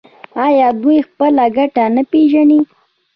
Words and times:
آیا 0.45 0.67
دوی 0.81 0.97
خپله 1.07 1.45
ګټه 1.57 1.83
نه 1.95 2.03
پیژني؟ 2.11 2.59